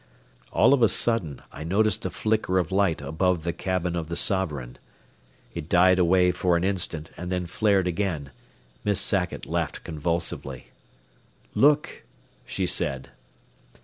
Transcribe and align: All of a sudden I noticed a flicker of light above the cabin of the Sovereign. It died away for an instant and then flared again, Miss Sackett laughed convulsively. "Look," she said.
All 0.51 0.73
of 0.73 0.81
a 0.81 0.89
sudden 0.89 1.43
I 1.51 1.63
noticed 1.63 2.03
a 2.07 2.09
flicker 2.09 2.57
of 2.57 2.71
light 2.71 3.01
above 3.03 3.43
the 3.43 3.53
cabin 3.53 3.95
of 3.95 4.09
the 4.09 4.15
Sovereign. 4.15 4.79
It 5.53 5.69
died 5.69 5.99
away 5.99 6.31
for 6.31 6.57
an 6.57 6.63
instant 6.63 7.11
and 7.17 7.31
then 7.31 7.45
flared 7.45 7.85
again, 7.85 8.31
Miss 8.83 8.99
Sackett 8.99 9.45
laughed 9.45 9.83
convulsively. 9.83 10.69
"Look," 11.53 12.01
she 12.47 12.65
said. 12.65 13.09